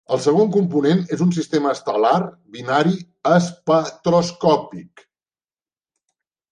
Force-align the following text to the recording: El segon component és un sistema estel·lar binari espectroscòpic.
El 0.15 0.19
segon 0.21 0.47
component 0.53 1.03
és 1.17 1.21
un 1.25 1.33
sistema 1.35 1.75
estel·lar 1.77 2.15
binari 2.57 2.97
espectroscòpic. 3.35 5.09